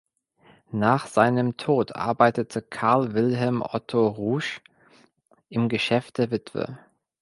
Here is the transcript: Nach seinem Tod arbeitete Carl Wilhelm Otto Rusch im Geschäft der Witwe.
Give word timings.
Nach 0.73 1.05
seinem 1.05 1.57
Tod 1.57 1.95
arbeitete 1.95 2.63
Carl 2.63 3.13
Wilhelm 3.13 3.61
Otto 3.61 4.07
Rusch 4.07 4.63
im 5.47 5.69
Geschäft 5.69 6.17
der 6.17 6.31
Witwe. 6.31 6.79